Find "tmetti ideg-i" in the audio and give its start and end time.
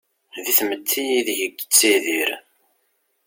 0.57-1.47